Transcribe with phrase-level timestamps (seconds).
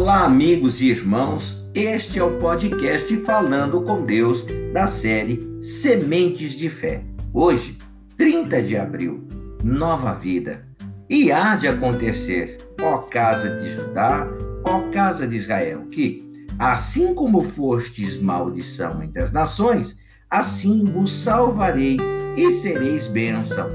[0.00, 1.62] Olá, amigos e irmãos.
[1.74, 7.04] Este é o podcast Falando com Deus da série Sementes de Fé.
[7.34, 7.76] Hoje,
[8.16, 9.28] 30 de abril,
[9.62, 10.66] nova vida.
[11.06, 14.26] E há de acontecer, ó casa de Judá,
[14.64, 19.98] ó casa de Israel, que, assim como fostes maldição entre as nações,
[20.30, 21.98] assim vos salvarei
[22.38, 23.68] e sereis bênção.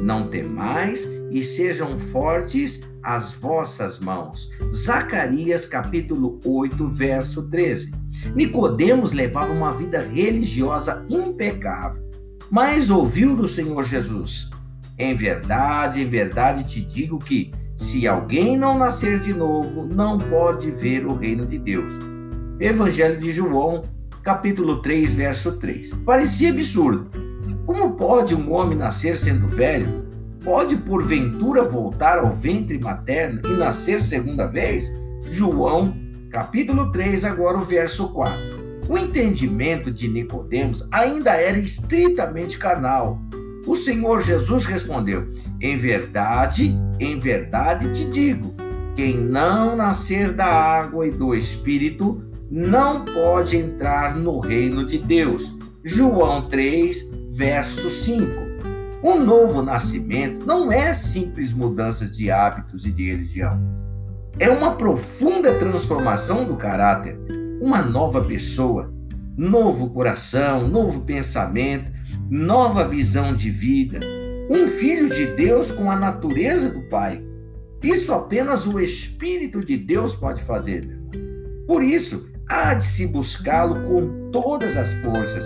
[0.00, 4.50] Não temais e sejam fortes as vossas mãos.
[4.72, 7.92] Zacarias capítulo 8, verso 13.
[8.34, 12.02] Nicodemos levava uma vida religiosa impecável,
[12.50, 14.50] mas ouviu do Senhor Jesus:
[14.98, 20.70] Em verdade, em verdade te digo que se alguém não nascer de novo, não pode
[20.70, 21.98] ver o reino de Deus.
[22.60, 23.82] Evangelho de João,
[24.22, 25.94] capítulo 3, verso 3.
[26.04, 27.10] Parecia absurdo.
[27.66, 30.11] Como pode um homem nascer sendo velho?
[30.44, 34.92] Pode porventura voltar ao ventre materno e nascer segunda vez?
[35.30, 35.96] João,
[36.30, 38.62] capítulo 3, agora o verso 4.
[38.88, 43.20] O entendimento de Nicodemos ainda era estritamente carnal.
[43.66, 48.52] O Senhor Jesus respondeu: Em verdade, em verdade te digo,
[48.96, 52.20] quem não nascer da água e do espírito
[52.50, 55.56] não pode entrar no reino de Deus.
[55.84, 58.51] João 3, verso 5.
[59.02, 63.60] Um novo nascimento não é simples mudanças de hábitos e de religião.
[64.38, 67.18] É uma profunda transformação do caráter,
[67.60, 68.94] uma nova pessoa,
[69.36, 71.90] novo coração, novo pensamento,
[72.30, 73.98] nova visão de vida.
[74.48, 77.24] Um filho de Deus com a natureza do Pai.
[77.82, 80.88] Isso apenas o Espírito de Deus pode fazer.
[81.66, 85.44] Por isso, há de se buscá-lo com todas as forças.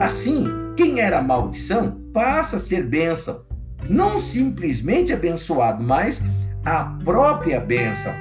[0.00, 0.44] Assim,
[0.76, 3.44] quem era maldição passa a ser bênção.
[3.88, 6.22] Não simplesmente abençoado, mas
[6.64, 8.12] a própria bênção.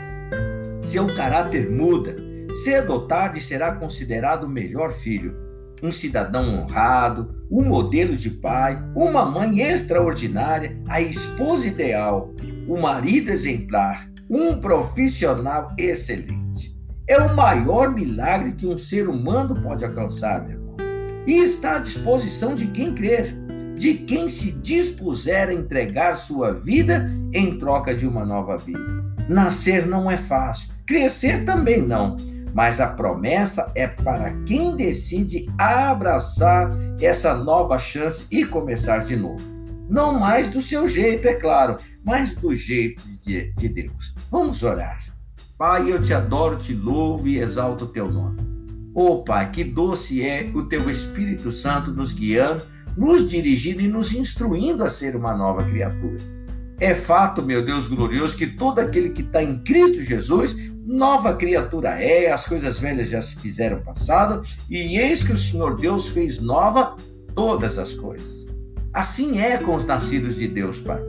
[0.82, 2.16] Seu caráter muda.
[2.64, 5.36] Cedo ou tarde será considerado o melhor filho,
[5.84, 12.34] um cidadão honrado, um modelo de pai, uma mãe extraordinária, a esposa ideal,
[12.68, 16.76] o marido exemplar, um profissional excelente.
[17.08, 20.67] É o maior milagre que um ser humano pode alcançar, meu
[21.28, 23.36] e está à disposição de quem crer,
[23.76, 29.06] de quem se dispuser a entregar sua vida em troca de uma nova vida.
[29.28, 32.16] Nascer não é fácil, crescer também não,
[32.54, 36.72] mas a promessa é para quem decide abraçar
[37.02, 39.44] essa nova chance e começar de novo.
[39.90, 44.16] Não mais do seu jeito, é claro, mas do jeito de, de Deus.
[44.32, 44.98] Vamos orar.
[45.58, 48.47] Pai, eu te adoro, te louvo e exalto o teu nome.
[49.00, 52.64] Oh Pai, que doce é o teu Espírito Santo nos guiando,
[52.98, 56.18] nos dirigindo e nos instruindo a ser uma nova criatura.
[56.80, 61.90] É fato, meu Deus glorioso, que todo aquele que está em Cristo Jesus, nova criatura
[62.02, 66.42] é, as coisas velhas já se fizeram passado, e eis que o Senhor Deus fez
[66.42, 66.96] nova
[67.36, 68.48] todas as coisas.
[68.92, 71.00] Assim é com os nascidos de Deus, Pai.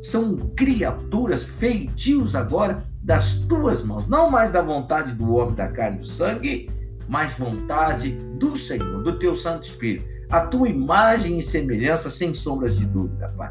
[0.00, 5.98] São criaturas feitios agora das tuas mãos, não mais da vontade do homem, da carne
[5.98, 11.42] e do sangue, mas vontade do Senhor, do teu Santo Espírito, a tua imagem e
[11.42, 13.50] semelhança, sem sombras de dúvida, Pai.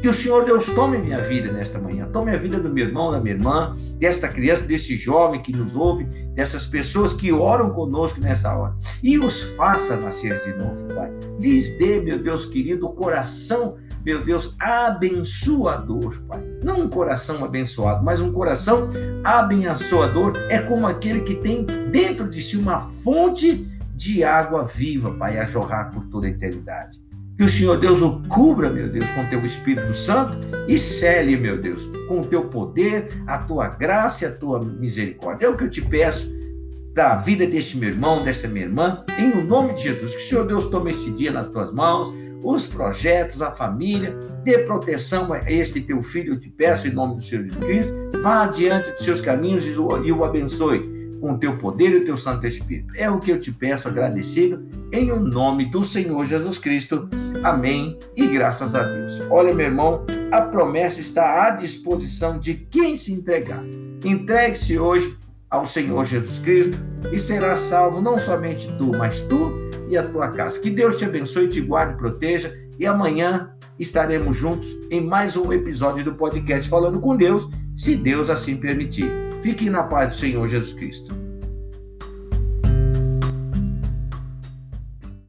[0.00, 3.10] Que o Senhor Deus tome minha vida nesta manhã, tome a vida do meu irmão,
[3.10, 6.04] da minha irmã, desta criança, deste jovem que nos ouve,
[6.34, 11.10] dessas pessoas que oram conosco nessa hora, e os faça nascer de novo, Pai.
[11.40, 16.42] Lhes dê, meu Deus querido, o coração meu Deus, abençoador, Pai.
[16.62, 18.88] Não um coração abençoado, mas um coração
[19.22, 25.38] abençoador é como aquele que tem dentro de si uma fonte de água viva, Pai,
[25.38, 27.00] a jorrar por toda a eternidade.
[27.36, 30.36] Que o Senhor Deus o cubra, meu Deus, com teu Espírito Santo
[30.68, 35.46] e cele, meu Deus, com o teu poder, a tua graça e a tua misericórdia.
[35.46, 36.32] É o que eu te peço
[36.94, 40.14] para a vida deste meu irmão, desta minha irmã, em o nome de Jesus.
[40.14, 42.12] Que o Senhor Deus tome este dia nas tuas mãos,
[42.42, 47.16] os projetos, a família, dê proteção a este teu filho, eu te peço em nome
[47.16, 51.56] do Senhor Jesus Cristo, vá adiante dos seus caminhos e o abençoe com o teu
[51.56, 52.92] poder e o teu Santo Espírito.
[52.96, 57.08] É o que eu te peço agradecido em o nome do Senhor Jesus Cristo.
[57.44, 59.22] Amém e graças a Deus.
[59.30, 63.62] Olha, meu irmão, a promessa está à disposição de quem se entregar.
[64.04, 65.16] Entregue-se hoje
[65.48, 66.76] ao Senhor Jesus Cristo
[67.12, 69.61] e será salvo não somente tu, mas tu
[69.92, 70.58] e a tua casa.
[70.58, 76.02] Que Deus te abençoe, te guarde, proteja e amanhã estaremos juntos em mais um episódio
[76.02, 79.10] do podcast Falando com Deus, se Deus assim permitir.
[79.42, 81.31] Fique na paz do Senhor Jesus Cristo.